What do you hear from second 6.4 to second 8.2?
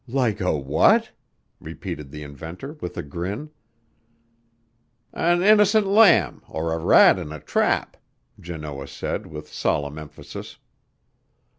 or a rat in a trap,"